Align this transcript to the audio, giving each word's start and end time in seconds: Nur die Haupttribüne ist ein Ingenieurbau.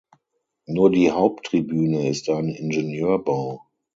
Nur 0.65 0.89
die 0.89 1.11
Haupttribüne 1.11 2.09
ist 2.09 2.27
ein 2.27 2.47
Ingenieurbau. 2.49 3.61